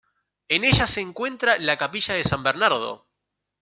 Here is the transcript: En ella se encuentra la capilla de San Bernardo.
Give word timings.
En 0.49 0.63
ella 0.63 0.87
se 0.87 0.99
encuentra 0.99 1.59
la 1.59 1.77
capilla 1.77 2.15
de 2.15 2.23
San 2.23 2.41
Bernardo. 2.41 3.05